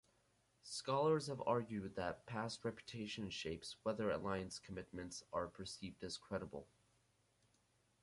Scholars 0.63 1.27
have 1.27 1.43
argued 1.45 1.95
that 1.95 2.25
past 2.25 2.65
reputation 2.65 3.29
shapes 3.29 3.75
whether 3.83 4.09
alliance 4.09 4.57
commitments 4.57 5.21
are 5.31 5.47
perceived 5.47 6.03
as 6.03 6.17
credible. 6.17 6.67